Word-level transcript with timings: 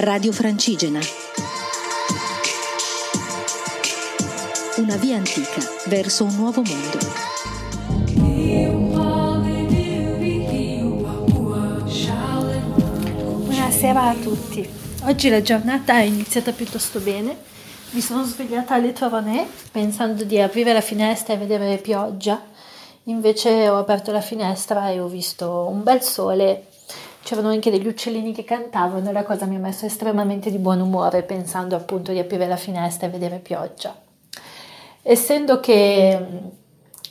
Radio 0.00 0.30
Francigena. 0.30 1.00
Una 4.76 4.94
via 4.94 5.16
antica 5.16 5.60
verso 5.86 6.22
un 6.22 6.36
nuovo 6.36 6.62
mondo. 6.62 6.98
Buonasera 13.44 14.02
a 14.02 14.14
tutti. 14.14 14.68
Oggi 15.02 15.28
la 15.30 15.42
giornata 15.42 15.98
è 15.98 16.02
iniziata 16.02 16.52
piuttosto 16.52 17.00
bene. 17.00 17.36
Mi 17.90 18.00
sono 18.00 18.22
svegliata 18.22 18.74
alle 18.74 18.92
Toronè 18.92 19.44
pensando 19.72 20.22
di 20.22 20.40
aprire 20.40 20.72
la 20.72 20.80
finestra 20.80 21.34
e 21.34 21.38
vedere 21.38 21.76
pioggia. 21.78 22.40
Invece 23.04 23.68
ho 23.68 23.78
aperto 23.78 24.12
la 24.12 24.20
finestra 24.20 24.90
e 24.90 25.00
ho 25.00 25.08
visto 25.08 25.66
un 25.68 25.82
bel 25.82 26.02
sole. 26.02 26.67
C'erano 27.28 27.50
anche 27.50 27.70
degli 27.70 27.86
uccellini 27.86 28.32
che 28.32 28.42
cantavano 28.42 29.10
e 29.10 29.12
la 29.12 29.22
cosa 29.22 29.44
mi 29.44 29.56
ha 29.56 29.58
messo 29.58 29.84
estremamente 29.84 30.50
di 30.50 30.56
buon 30.56 30.80
umore 30.80 31.22
pensando 31.24 31.76
appunto 31.76 32.10
di 32.10 32.18
aprire 32.18 32.46
la 32.46 32.56
finestra 32.56 33.06
e 33.06 33.10
vedere 33.10 33.38
pioggia. 33.38 33.94
Essendo 35.02 35.60
che 35.60 36.26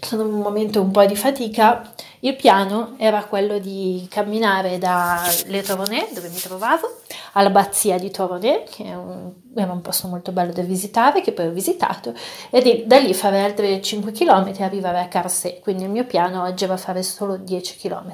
sono 0.02 0.25
in 0.25 0.34
un 0.34 0.39
momento 0.39 0.81
un 0.81 0.89
po' 0.89 1.05
di 1.05 1.16
fatica, 1.16 1.94
il 2.27 2.36
piano 2.36 2.95
era 2.98 3.23
quello 3.23 3.59
di 3.59 4.08
camminare 4.09 4.77
dalle 4.77 5.62
Toronè, 5.62 6.09
dove 6.13 6.30
mi 6.30 6.38
trovavo, 6.38 7.02
all'abbazia 7.34 7.98
di 7.98 8.12
Toronè, 8.12 8.63
che 8.70 8.84
un, 8.84 9.31
era 9.55 9.72
un 9.72 9.81
posto 9.81 10.08
molto 10.08 10.31
bello 10.31 10.52
da 10.52 10.62
visitare, 10.62 11.22
che 11.22 11.31
poi 11.31 11.48
ho 11.48 11.52
visitato, 11.52 12.13
e 12.50 12.62
di, 12.62 12.84
da 12.86 12.98
lì 12.98 13.13
fare 13.13 13.41
altri 13.41 13.81
5 13.81 14.12
km 14.12 14.53
e 14.58 14.63
arrivare 14.63 15.00
a 15.00 15.08
Carsè. 15.08 15.59
Quindi 15.59 15.84
il 15.84 15.90
mio 15.90 16.05
piano 16.05 16.44
oggi 16.44 16.63
era 16.63 16.77
fare 16.77 17.03
solo 17.03 17.38
10 17.38 17.77
km. 17.77 18.13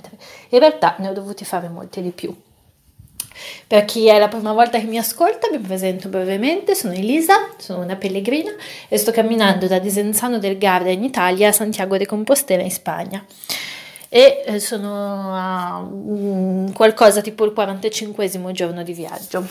In 0.50 0.60
realtà 0.60 0.96
ne 1.00 1.10
ho 1.10 1.14
dovuti 1.14 1.44
fare 1.46 1.68
molti 1.70 2.02
di 2.02 2.12
più. 2.12 2.36
Per 3.66 3.86
chi 3.86 4.08
è 4.08 4.20
la 4.20 4.28
prima 4.28 4.54
volta 4.54 4.80
che 4.80 4.86
mi 4.86 4.98
ascolta, 4.98 5.50
mi 5.52 5.58
presento 5.60 6.08
brevemente, 6.08 6.76
sono 6.76 6.94
Elisa, 6.94 7.50
sono 7.58 7.82
una 7.82 7.96
pellegrina 7.96 8.52
e 8.88 8.98
sto 8.98 9.12
camminando 9.12 9.68
da 9.68 9.80
Desenzano 9.80 10.38
del 10.38 10.58
Garda 10.58 10.92
in 10.92 11.04
Italia 11.04 11.50
a 11.50 11.52
Santiago 11.52 11.98
de 11.98 12.06
Compostela 12.06 12.62
in 12.62 12.72
Spagna. 12.72 13.26
E 14.16 14.44
eh, 14.46 14.60
sono 14.60 15.34
a 15.34 15.90
qualcosa 16.72 17.22
tipo 17.22 17.46
il 17.46 17.52
45 17.52 18.52
giorno 18.52 18.84
di 18.84 18.94
viaggio 18.94 19.44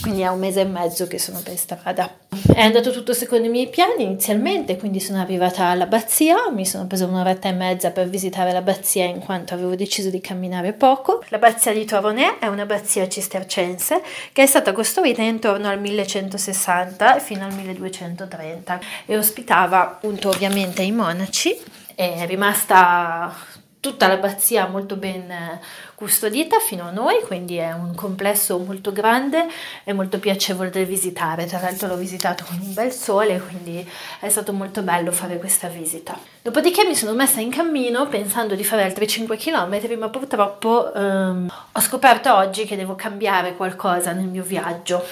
quindi 0.00 0.22
è 0.22 0.28
un 0.28 0.38
mese 0.38 0.60
e 0.60 0.64
mezzo 0.64 1.06
che 1.06 1.18
sono 1.18 1.40
per 1.42 1.56
strada. 1.56 2.10
È 2.54 2.60
andato 2.60 2.90
tutto 2.90 3.12
secondo 3.12 3.46
i 3.46 3.50
miei 3.50 3.68
piani 3.68 4.04
inizialmente, 4.04 4.78
quindi 4.78 4.98
sono 4.98 5.20
arrivata 5.20 5.66
all'abbazia, 5.66 6.50
mi 6.50 6.64
sono 6.64 6.86
presa 6.86 7.04
un'oretta 7.04 7.48
e 7.48 7.52
mezza 7.52 7.90
per 7.90 8.08
visitare 8.08 8.52
l'abbazia 8.52 9.04
in 9.04 9.18
quanto 9.18 9.52
avevo 9.52 9.74
deciso 9.74 10.08
di 10.08 10.20
camminare 10.20 10.72
poco. 10.72 11.22
L'abbazia 11.28 11.74
di 11.74 11.84
Toronè 11.84 12.38
è 12.38 12.46
un'abbazia 12.46 13.08
cistercense 13.08 14.02
che 14.32 14.42
è 14.42 14.46
stata 14.46 14.72
costruita 14.72 15.22
intorno 15.22 15.68
al 15.68 15.80
1160 15.80 17.18
fino 17.18 17.44
al 17.44 17.52
1230 17.52 18.80
e 19.04 19.18
ospitava 19.18 19.82
appunto 19.82 20.30
ovviamente 20.30 20.80
i 20.82 20.92
monaci. 20.92 21.54
È 21.94 22.24
rimasta 22.26 23.58
tutta 23.80 24.06
l'abbazia 24.06 24.68
molto 24.68 24.96
ben 24.96 25.58
custodita 25.94 26.58
fino 26.58 26.86
a 26.86 26.90
noi, 26.90 27.20
quindi 27.26 27.56
è 27.56 27.72
un 27.72 27.94
complesso 27.94 28.58
molto 28.58 28.92
grande 28.92 29.46
e 29.84 29.92
molto 29.92 30.18
piacevole 30.18 30.70
da 30.70 30.82
visitare. 30.82 31.46
Tra 31.46 31.60
l'altro 31.60 31.88
l'ho 31.88 31.96
visitato 31.96 32.44
con 32.46 32.58
un 32.60 32.72
bel 32.74 32.92
sole, 32.92 33.40
quindi 33.40 33.86
è 34.20 34.28
stato 34.28 34.52
molto 34.52 34.82
bello 34.82 35.12
fare 35.12 35.38
questa 35.38 35.68
visita. 35.68 36.18
Dopodiché 36.42 36.84
mi 36.84 36.94
sono 36.94 37.12
messa 37.12 37.40
in 37.40 37.50
cammino 37.50 38.06
pensando 38.08 38.54
di 38.54 38.64
fare 38.64 38.82
altri 38.82 39.06
5 39.06 39.36
km, 39.36 39.98
ma 39.98 40.08
purtroppo 40.08 40.92
ehm, 40.92 41.52
ho 41.72 41.80
scoperto 41.80 42.34
oggi 42.34 42.64
che 42.64 42.76
devo 42.76 42.94
cambiare 42.94 43.56
qualcosa 43.56 44.12
nel 44.12 44.26
mio 44.26 44.42
viaggio 44.42 45.04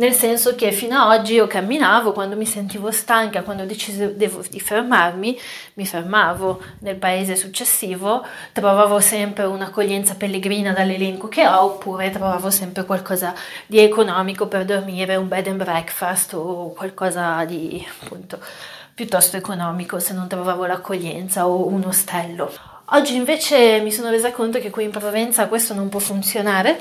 nel 0.00 0.14
senso 0.14 0.54
che 0.54 0.72
fino 0.72 0.98
ad 0.98 1.20
oggi 1.20 1.34
io 1.34 1.46
camminavo 1.46 2.12
quando 2.12 2.34
mi 2.34 2.46
sentivo 2.46 2.90
stanca, 2.90 3.42
quando 3.42 3.66
decidevo 3.66 4.42
di 4.48 4.58
fermarmi, 4.58 5.38
mi 5.74 5.84
fermavo 5.84 6.62
nel 6.78 6.96
paese 6.96 7.36
successivo, 7.36 8.24
trovavo 8.52 8.98
sempre 9.00 9.44
un'accoglienza 9.44 10.14
pellegrina 10.14 10.72
dall'elenco 10.72 11.28
che 11.28 11.46
ho, 11.46 11.64
oppure 11.64 12.08
trovavo 12.08 12.48
sempre 12.48 12.86
qualcosa 12.86 13.34
di 13.66 13.78
economico 13.78 14.46
per 14.46 14.64
dormire, 14.64 15.16
un 15.16 15.28
bed 15.28 15.48
and 15.48 15.62
breakfast 15.62 16.32
o 16.32 16.72
qualcosa 16.72 17.44
di 17.44 17.86
appunto 18.02 18.38
piuttosto 18.94 19.36
economico 19.36 19.98
se 19.98 20.14
non 20.14 20.28
trovavo 20.28 20.64
l'accoglienza 20.64 21.46
o 21.46 21.66
un 21.66 21.84
ostello. 21.84 22.50
Oggi 22.92 23.16
invece 23.16 23.80
mi 23.80 23.92
sono 23.92 24.08
resa 24.08 24.32
conto 24.32 24.58
che 24.60 24.70
qui 24.70 24.84
in 24.84 24.90
Provenza 24.90 25.46
questo 25.46 25.74
non 25.74 25.90
può 25.90 26.00
funzionare 26.00 26.80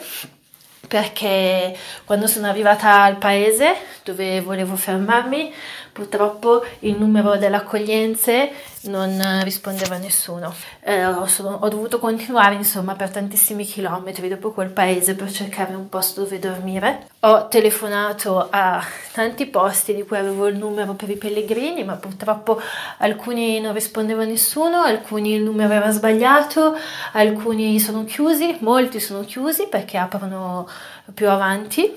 perché 0.89 1.77
quando 2.03 2.25
sono 2.25 2.47
arrivata 2.47 3.03
al 3.03 3.17
paese 3.17 3.75
dove 4.03 4.41
volevo 4.41 4.75
fermarmi, 4.75 5.53
purtroppo 5.99 6.63
il 6.79 6.97
numero 6.97 7.35
delle 7.35 7.57
accoglienze 7.57 8.51
non 8.83 9.41
rispondeva 9.43 9.95
a 9.95 9.97
nessuno. 9.97 10.55
Eh, 10.79 11.05
ho, 11.05 11.27
ho, 11.59 11.67
dovuto 11.67 11.99
continuare 11.99 12.55
insomma 12.55 12.95
per 12.95 13.09
tantissimi 13.09 13.65
chilometri 13.65 14.29
dopo 14.29 14.51
quel 14.53 14.69
paese 14.69 15.13
per 15.13 15.29
cercare 15.29 15.73
un 15.73 15.89
posto 15.89 16.21
dove 16.21 16.39
dormire. 16.39 17.07
Ho 17.21 17.49
telefonato 17.49 18.47
a 18.49 18.81
tanti 19.11 19.45
posti 19.47 19.93
di 19.93 20.03
cui 20.03 20.15
avevo 20.15 20.47
il 20.47 20.57
numero 20.57 20.93
per 20.93 21.09
i 21.09 21.17
pellegrini, 21.17 21.83
ma 21.83 21.95
purtroppo 21.95 22.61
alcuni 22.99 23.59
non 23.59 23.73
rispondeva 23.73 24.23
nessuno, 24.23 24.81
alcuni 24.81 25.33
il 25.33 25.41
numero 25.41 25.73
era 25.73 25.91
sbagliato, 25.91 26.77
alcuni 27.11 27.77
sono 27.79 28.05
chiusi, 28.05 28.55
molti 28.61 29.01
sono 29.01 29.25
chiusi 29.25 29.67
perché 29.67 29.97
aprono 29.97 30.65
più 31.13 31.29
avanti 31.29 31.93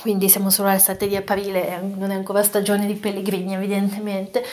quindi 0.00 0.28
siamo 0.28 0.50
solo 0.50 0.68
al 0.68 0.80
7 0.80 1.06
di 1.06 1.16
aprile, 1.16 1.80
non 1.96 2.10
è 2.10 2.14
ancora 2.14 2.42
stagione 2.42 2.86
di 2.86 2.94
pellegrini 2.94 3.54
evidentemente 3.54 4.44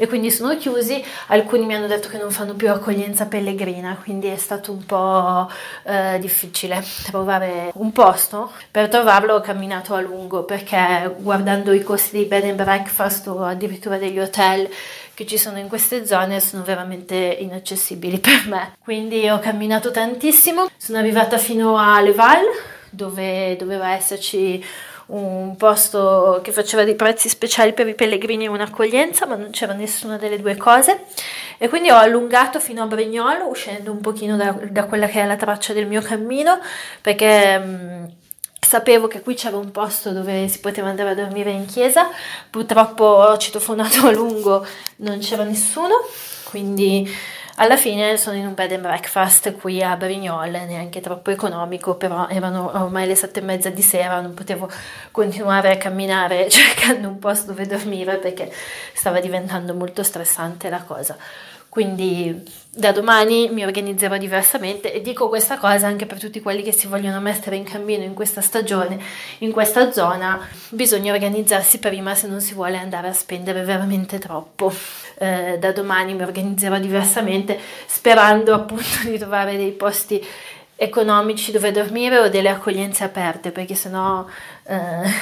e 0.00 0.06
quindi 0.06 0.30
sono 0.30 0.56
chiusi, 0.56 1.02
alcuni 1.26 1.66
mi 1.66 1.74
hanno 1.74 1.88
detto 1.88 2.08
che 2.08 2.18
non 2.18 2.30
fanno 2.30 2.54
più 2.54 2.70
accoglienza 2.70 3.26
pellegrina, 3.26 3.98
quindi 4.00 4.28
è 4.28 4.36
stato 4.36 4.70
un 4.70 4.86
po' 4.86 5.50
eh, 5.82 6.20
difficile 6.20 6.84
trovare 7.02 7.72
un 7.74 7.90
posto. 7.90 8.52
Per 8.70 8.88
trovarlo 8.88 9.34
ho 9.34 9.40
camminato 9.40 9.94
a 9.94 10.00
lungo 10.00 10.44
perché 10.44 11.12
guardando 11.18 11.72
i 11.72 11.82
costi 11.82 12.12
dei 12.12 12.26
bed 12.26 12.44
and 12.44 12.54
breakfast 12.54 13.26
o 13.26 13.42
addirittura 13.42 13.98
degli 13.98 14.20
hotel 14.20 14.68
che 15.14 15.26
ci 15.26 15.36
sono 15.36 15.58
in 15.58 15.66
queste 15.66 16.06
zone 16.06 16.38
sono 16.38 16.62
veramente 16.62 17.16
inaccessibili 17.16 18.20
per 18.20 18.46
me. 18.46 18.74
Quindi 18.78 19.28
ho 19.28 19.40
camminato 19.40 19.90
tantissimo, 19.90 20.68
sono 20.76 20.98
arrivata 20.98 21.38
fino 21.38 21.76
a 21.76 22.00
Leval 22.00 22.44
dove 22.90 23.56
doveva 23.56 23.90
esserci 23.94 24.64
un 25.08 25.56
posto 25.56 26.40
che 26.42 26.52
faceva 26.52 26.84
dei 26.84 26.94
prezzi 26.94 27.28
speciali 27.28 27.72
per 27.72 27.86
i 27.88 27.94
pellegrini 27.94 28.44
e 28.44 28.48
un'accoglienza, 28.48 29.26
ma 29.26 29.36
non 29.36 29.50
c'era 29.50 29.72
nessuna 29.72 30.18
delle 30.18 30.40
due 30.40 30.56
cose. 30.56 31.04
E 31.56 31.68
quindi 31.68 31.90
ho 31.90 31.96
allungato 31.96 32.60
fino 32.60 32.82
a 32.82 32.86
Brignolo, 32.86 33.46
uscendo 33.48 33.90
un 33.90 34.00
pochino 34.00 34.36
da, 34.36 34.56
da 34.70 34.84
quella 34.84 35.06
che 35.06 35.22
è 35.22 35.26
la 35.26 35.36
traccia 35.36 35.72
del 35.72 35.86
mio 35.86 36.02
cammino, 36.02 36.60
perché 37.00 37.58
mh, 37.58 38.12
sapevo 38.60 39.06
che 39.06 39.22
qui 39.22 39.34
c'era 39.34 39.56
un 39.56 39.70
posto 39.70 40.12
dove 40.12 40.46
si 40.48 40.60
poteva 40.60 40.88
andare 40.88 41.10
a 41.10 41.14
dormire 41.14 41.50
in 41.50 41.64
chiesa. 41.64 42.08
Purtroppo 42.50 43.04
ho 43.04 43.36
citofonato 43.38 44.06
a 44.06 44.12
lungo, 44.12 44.66
non 44.96 45.18
c'era 45.20 45.42
nessuno, 45.42 46.06
quindi 46.44 47.10
alla 47.60 47.76
fine 47.76 48.16
sono 48.16 48.36
in 48.36 48.46
un 48.46 48.54
bed 48.54 48.72
and 48.72 48.82
breakfast 48.82 49.56
qui 49.56 49.82
a 49.82 49.96
Brignol, 49.96 50.50
neanche 50.50 51.00
troppo 51.00 51.30
economico, 51.30 51.96
però 51.96 52.28
erano 52.28 52.70
ormai 52.72 53.06
le 53.06 53.16
sette 53.16 53.40
e 53.40 53.42
mezza 53.42 53.68
di 53.68 53.82
sera, 53.82 54.20
non 54.20 54.32
potevo 54.32 54.70
continuare 55.10 55.72
a 55.72 55.76
camminare 55.76 56.48
cercando 56.50 57.08
un 57.08 57.18
posto 57.18 57.48
dove 57.48 57.66
dormire 57.66 58.16
perché 58.18 58.52
stava 58.92 59.18
diventando 59.18 59.74
molto 59.74 60.04
stressante 60.04 60.68
la 60.68 60.82
cosa. 60.82 61.16
Quindi 61.68 62.42
da 62.70 62.92
domani 62.92 63.50
mi 63.50 63.64
organizzerò 63.64 64.16
diversamente 64.16 64.92
e 64.92 65.00
dico 65.00 65.28
questa 65.28 65.58
cosa 65.58 65.86
anche 65.86 66.06
per 66.06 66.18
tutti 66.18 66.40
quelli 66.40 66.62
che 66.62 66.72
si 66.72 66.86
vogliono 66.86 67.20
mettere 67.20 67.56
in 67.56 67.64
cammino 67.64 68.04
in 68.04 68.14
questa 68.14 68.40
stagione, 68.40 68.98
in 69.38 69.50
questa 69.52 69.92
zona, 69.92 70.40
bisogna 70.70 71.12
organizzarsi 71.12 71.78
prima 71.78 72.14
se 72.14 72.26
non 72.26 72.40
si 72.40 72.54
vuole 72.54 72.78
andare 72.78 73.08
a 73.08 73.12
spendere 73.12 73.62
veramente 73.64 74.18
troppo. 74.18 74.72
Eh, 75.18 75.58
da 75.58 75.72
domani 75.72 76.14
mi 76.14 76.22
organizzerò 76.22 76.78
diversamente 76.78 77.58
sperando 77.86 78.54
appunto 78.54 79.02
di 79.04 79.18
trovare 79.18 79.56
dei 79.56 79.72
posti 79.72 80.24
economici 80.80 81.50
dove 81.50 81.72
dormire 81.72 82.18
o 82.18 82.28
delle 82.28 82.50
accoglienze 82.50 83.02
aperte 83.02 83.50
perché 83.50 83.74
sennò 83.74 84.24
eh, 84.62 84.76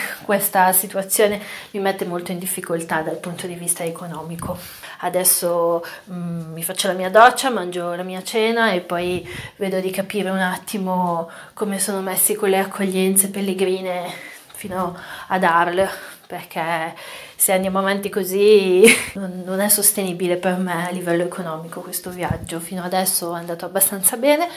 questa 0.23 0.70
situazione 0.73 1.41
mi 1.70 1.81
mette 1.81 2.05
molto 2.05 2.31
in 2.31 2.38
difficoltà 2.38 3.00
dal 3.00 3.17
punto 3.17 3.47
di 3.47 3.55
vista 3.55 3.82
economico. 3.82 4.58
Adesso 4.99 5.82
mm, 6.12 6.53
mi 6.53 6.62
faccio 6.62 6.88
la 6.88 6.93
mia 6.93 7.08
doccia, 7.08 7.49
mangio 7.49 7.94
la 7.94 8.03
mia 8.03 8.23
cena 8.23 8.73
e 8.73 8.81
poi 8.81 9.26
vedo 9.56 9.81
di 9.81 9.91
capire 9.91 10.29
un 10.29 10.41
attimo 10.41 11.31
come 11.55 11.79
sono 11.79 12.03
messi 12.03 12.35
con 12.35 12.50
le 12.50 12.58
accoglienze 12.58 13.31
pellegrine 13.31 14.12
fino 14.53 14.94
ad 15.29 15.43
Arles 15.43 15.91
perché 16.26 16.94
se 17.37 17.53
andiamo 17.53 17.79
avanti 17.79 18.09
così 18.09 18.83
non, 19.15 19.61
è 19.61 19.69
sostenibile 19.69 20.37
per 20.37 20.56
me 20.56 20.87
a 20.87 20.91
livello 20.91 21.23
economico 21.23 21.83
questo 21.83 22.11
viaggio. 22.11 22.59
Fino 22.61 22.83
adesso 22.83 23.35
è 23.35 23.38
andato 23.38 23.67
abbastanza 23.67 24.17
bene, 24.17 24.49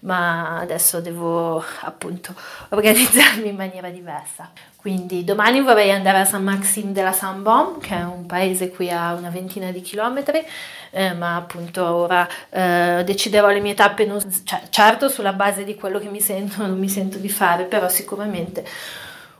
ma 0.00 0.58
adesso 0.58 1.00
devo 1.00 1.62
appunto 1.80 2.34
organizzarmi 2.70 3.48
in 3.48 3.56
maniera 3.56 3.90
diversa. 3.90 4.50
Quindi 4.76 5.22
domani 5.22 5.60
vorrei 5.60 5.92
andare 5.92 6.18
a 6.18 6.24
San 6.24 6.42
Maxim 6.42 6.92
della 6.92 7.12
Saint-Bon, 7.12 7.78
che 7.78 7.96
è 7.96 8.02
un 8.02 8.26
paese 8.26 8.70
qui 8.70 8.90
a 8.90 9.12
una 9.12 9.28
ventina 9.28 9.70
di 9.70 9.80
chilometri, 9.80 10.44
eh, 10.90 11.12
ma 11.12 11.36
appunto 11.36 11.84
ora 11.84 12.26
eh, 12.50 13.02
deciderò 13.04 13.48
le 13.50 13.60
mie 13.60 13.74
tappe, 13.74 14.06
non, 14.06 14.20
cioè, 14.42 14.62
certo 14.70 15.08
sulla 15.08 15.34
base 15.34 15.62
di 15.62 15.76
quello 15.76 16.00
che 16.00 16.08
mi 16.08 16.20
sento, 16.20 16.66
non 16.66 16.78
mi 16.78 16.88
sento 16.88 17.18
di 17.18 17.28
fare, 17.28 17.64
però 17.64 17.88
sicuramente 17.88 18.64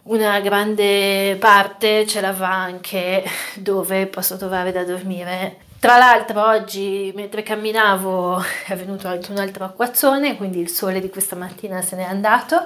una 0.05 0.41
grande 0.41 1.37
parte 1.39 2.07
ce 2.07 2.21
la 2.21 2.33
va 2.33 2.53
anche 2.53 3.25
dove 3.55 4.07
posso 4.07 4.37
trovare 4.37 4.73
da 4.73 4.85
dormire 4.85 5.71
tra 5.83 5.99
l'altro 5.99 6.47
oggi 6.47 7.11
mentre 7.17 7.43
camminavo 7.43 8.41
è 8.67 8.77
venuto 8.77 9.09
anche 9.09 9.33
un 9.33 9.39
altro 9.39 9.65
acquazzone, 9.65 10.37
quindi 10.37 10.61
il 10.61 10.69
sole 10.69 11.01
di 11.01 11.11
questa 11.11 11.35
mattina 11.35 11.83
se 11.83 11.97
n'è 11.97 12.05
andato. 12.05 12.65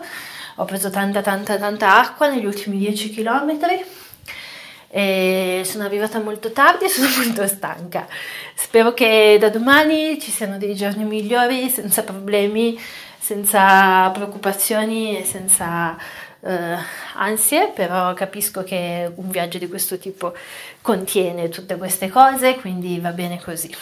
Ho 0.57 0.67
preso 0.67 0.91
tanta 0.91 1.23
tanta 1.23 1.57
tanta 1.57 1.99
acqua 1.99 2.29
negli 2.29 2.45
ultimi 2.45 2.77
10 2.77 3.15
km 3.15 3.59
e 4.91 5.63
sono 5.65 5.85
arrivata 5.85 6.19
molto 6.21 6.53
tardi 6.53 6.85
e 6.85 6.89
sono 6.91 7.09
molto 7.17 7.47
stanca. 7.47 8.07
Spero 8.55 8.93
che 8.93 9.39
da 9.41 9.49
domani 9.49 10.21
ci 10.21 10.31
siano 10.31 10.59
dei 10.59 10.75
giorni 10.75 11.05
migliori, 11.05 11.71
senza 11.71 12.03
problemi, 12.03 12.79
senza 13.19 14.11
preoccupazioni 14.11 15.19
e 15.19 15.25
senza 15.25 15.97
eh, 16.47 16.79
ansie, 17.15 17.73
però 17.75 18.15
capisco 18.15 18.63
che 18.63 19.11
un 19.15 19.29
viaggio 19.29 19.59
di 19.59 19.69
questo 19.69 19.99
tipo 19.99 20.33
contiene 20.81 21.49
tutte 21.49 21.77
queste 21.77 22.09
cose, 22.09 22.55
quindi 22.57 23.01
va 23.01 23.11
bene 23.11 23.41
così, 23.43 23.75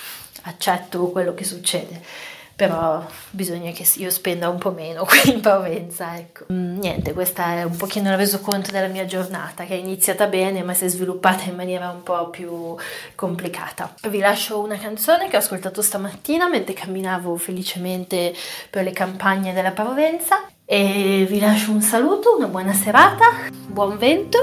accetto 0.42 1.08
quello 1.08 1.34
che 1.34 1.44
succede. 1.44 2.32
Però 2.56 3.04
bisogna 3.30 3.72
che 3.72 3.84
io 3.96 4.10
spenda 4.10 4.48
un 4.48 4.58
po' 4.58 4.70
meno 4.70 5.02
qui 5.04 5.32
in 5.32 5.40
Provenza, 5.40 6.16
ecco. 6.16 6.44
Mm, 6.52 6.78
niente, 6.78 7.12
questa 7.12 7.54
è 7.54 7.62
un 7.64 7.76
pochino 7.76 8.10
il 8.10 8.16
resoconto 8.16 8.70
della 8.70 8.86
mia 8.86 9.06
giornata, 9.06 9.64
che 9.64 9.74
è 9.74 9.76
iniziata 9.76 10.28
bene 10.28 10.62
ma 10.62 10.72
si 10.72 10.84
è 10.84 10.88
sviluppata 10.88 11.44
in 11.44 11.56
maniera 11.56 11.90
un 11.90 12.04
po' 12.04 12.30
più 12.30 12.76
complicata. 13.16 13.92
Vi 14.08 14.18
lascio 14.20 14.60
una 14.60 14.78
canzone 14.78 15.28
che 15.28 15.34
ho 15.34 15.40
ascoltato 15.40 15.82
stamattina 15.82 16.48
mentre 16.48 16.74
camminavo 16.74 17.36
felicemente 17.36 18.32
per 18.70 18.84
le 18.84 18.92
campagne 18.92 19.52
della 19.52 19.72
Provenza 19.72 20.46
e 20.66 21.26
vi 21.28 21.40
lascio 21.40 21.72
un 21.72 21.82
saluto, 21.82 22.34
una 22.36 22.46
buona 22.46 22.72
serata, 22.72 23.24
buon 23.66 23.98
vento 23.98 24.38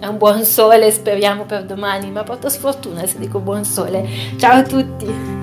e 0.00 0.06
un 0.06 0.18
buon 0.18 0.44
sole 0.44 0.90
speriamo 0.90 1.44
per 1.44 1.64
domani, 1.64 2.10
ma 2.10 2.24
porto 2.24 2.48
sfortuna 2.48 3.06
se 3.06 3.18
dico 3.18 3.38
buon 3.38 3.64
sole. 3.64 4.06
Ciao 4.36 4.58
a 4.58 4.62
tutti! 4.62 5.42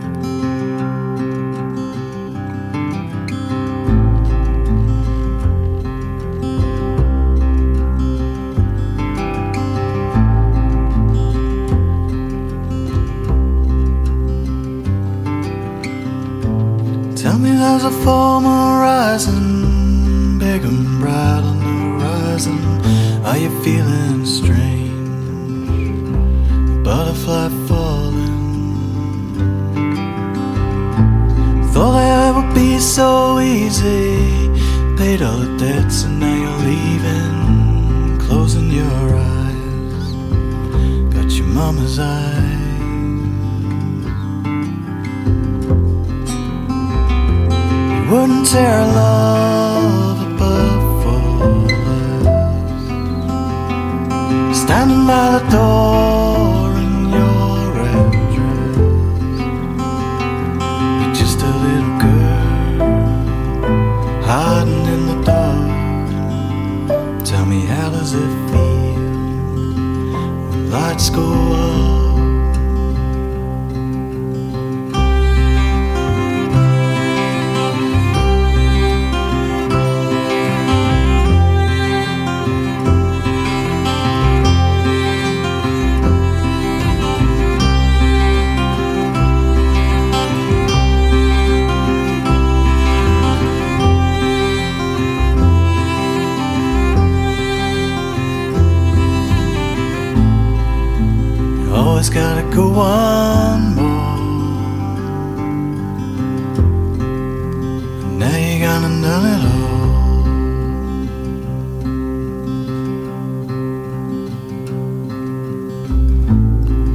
Tell 17.15 17.37
me 17.37 17.51
there's 17.55 17.83
a 17.83 17.91
former 17.91 18.81
rising 18.81 19.40
Are 23.31 23.37
you 23.37 23.49
feeling 23.63 24.25
strange? 24.25 24.83
Butterfly 26.83 27.47
falling. 27.65 28.27
Thought 31.71 31.95
it 32.11 32.35
would 32.35 32.53
be 32.53 32.77
so 32.77 33.39
easy. 33.39 34.49
Paid 34.97 35.21
all 35.21 35.37
the 35.37 35.57
debts 35.57 36.03
and 36.03 36.19
now 36.19 36.35
you're 36.43 36.59
leaving. 36.71 38.19
Closing 38.27 38.69
your 38.69 39.15
eyes. 39.15 40.07
Got 41.13 41.31
your 41.31 41.47
mama's 41.47 41.99
eyes. 41.99 42.51
You 47.95 48.11
wouldn't 48.11 48.45
tear 48.45 48.81
love 48.87 49.50
The 55.07 55.39
door 55.49 56.77
your 57.11 57.73
You're 61.01 61.13
just 61.13 61.41
a 61.41 61.43
little 61.65 61.97
girl 61.99 62.85
Hiding 64.23 64.85
in 64.85 65.01
the 65.07 65.15
dark. 65.25 67.25
Tell 67.25 67.45
me 67.45 67.65
how 67.65 67.89
does 67.89 68.13
it 68.13 68.31
feel 68.51 68.93
When 70.49 70.71
lights 70.71 71.09
go 71.09 71.23
up 71.23 72.00
always 102.01 102.15
gotta 102.15 102.41
go 102.55 102.67
one 102.69 103.75
more. 103.75 103.85
And 108.01 108.17
now 108.17 108.37
you 108.37 108.59
gonna 108.59 109.01
done 109.03 109.25
it 109.35 109.41
all. 109.53 110.23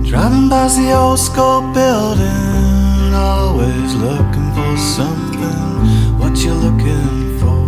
Driving 0.02 0.48
past 0.48 0.76
the 0.76 0.92
old 0.92 1.20
school 1.20 1.60
building, 1.72 3.14
always 3.14 3.94
looking 3.94 4.50
for 4.56 4.76
something. 4.76 6.18
What 6.18 6.36
you 6.38 6.52
looking 6.52 7.38
for? 7.38 7.60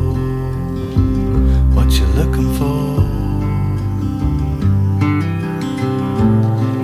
What 1.76 1.88
you 1.92 2.06
looking 2.18 2.52
for? 2.58 2.87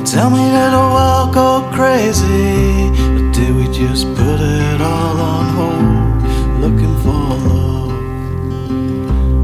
Tell 0.05 0.29
me 0.29 0.51
that 0.51 0.71
the 0.71 0.87
world 0.95 1.33
go 1.33 1.67
crazy 1.73 2.91
Or 3.17 3.33
did 3.33 3.57
we 3.57 3.65
just 3.73 4.07
put 4.15 4.39
it 4.39 4.81
all 4.81 5.17
on 5.19 5.47
hold 5.57 6.61
Looking 6.61 6.95
for 7.03 7.25
love 7.49 7.91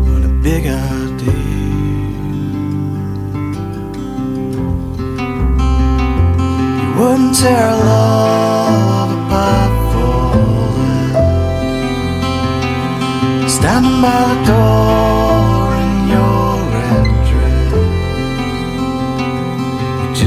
And 0.06 0.24
a 0.26 0.28
big 0.42 0.66
idea 0.66 1.32
You 6.82 6.88
wouldn't 7.00 7.34
tear 7.36 7.70
love 7.70 7.99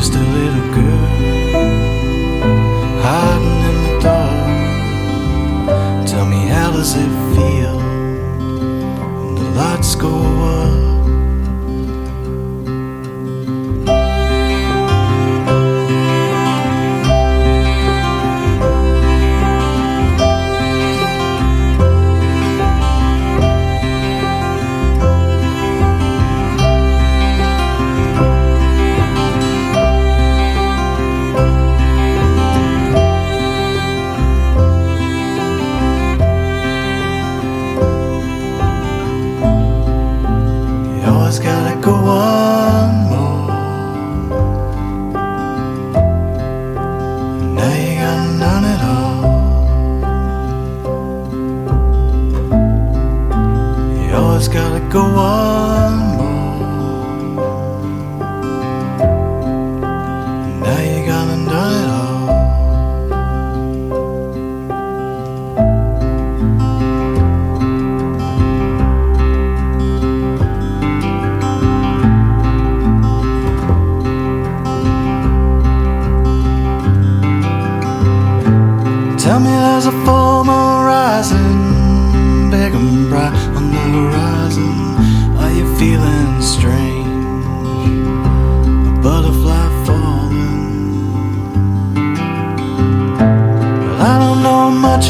just 0.03 0.15
a 0.15 0.19
little 0.19 0.73
girl 0.73 1.07
hiding 3.01 3.63
in 3.69 3.75
the 3.85 3.93
dark. 4.01 6.05
Tell 6.05 6.25
me, 6.25 6.47
how 6.47 6.71
does 6.71 6.95
it 6.97 7.22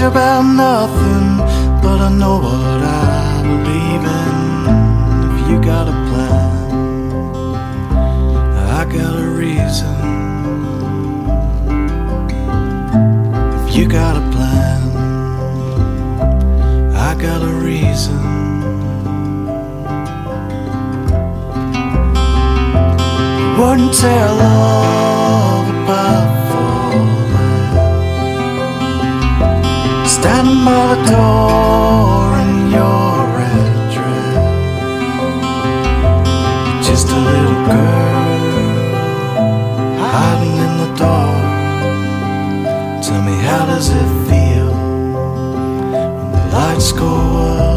about 0.04 0.44
nothing, 0.44 1.38
but 1.82 2.02
I 2.02 2.10
know 2.10 2.36
what 2.38 2.82
I 2.84 3.42
believe 3.42 4.04
in. 4.04 4.36
If 5.30 5.50
you 5.50 5.62
got 5.62 5.88
a 5.88 5.98
plan, 6.10 6.52
I 8.80 8.84
got 8.86 9.16
a 9.18 9.30
reason. 9.30 9.96
If 13.60 13.76
you 13.76 13.88
got 13.88 14.18
a 14.18 14.26
plan, 14.36 14.82
I 16.96 17.16
got 17.16 17.42
a 17.42 17.54
reason. 17.70 18.22
Wouldn't 23.58 23.94
tell 23.94 24.40
all 24.42 25.66
about 25.84 26.33
by 30.66 30.96
the 30.96 31.00
door 31.12 32.38
in 32.44 32.54
your 32.70 33.12
red 33.38 33.74
dress. 33.94 34.46
Just 36.88 37.08
a 37.10 37.20
little 37.30 37.60
girl 37.66 38.14
hiding 40.00 40.56
in 40.66 40.74
the 40.82 40.90
dark. 40.96 41.44
Tell 43.04 43.22
me, 43.24 43.36
how 43.48 43.66
does 43.66 43.90
it 43.90 44.10
feel 44.30 44.72
when 45.92 46.32
the 46.32 46.44
lights 46.54 46.92
go 46.92 47.08
up? 47.08 47.73